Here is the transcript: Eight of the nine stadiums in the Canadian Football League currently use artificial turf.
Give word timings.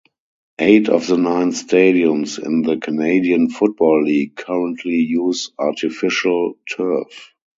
Eight 0.57 0.89
of 0.89 1.05
the 1.05 1.15
nine 1.17 1.51
stadiums 1.51 2.43
in 2.43 2.63
the 2.63 2.77
Canadian 2.77 3.49
Football 3.51 4.03
League 4.05 4.35
currently 4.35 4.95
use 4.95 5.51
artificial 5.59 6.55
turf. 6.67 7.35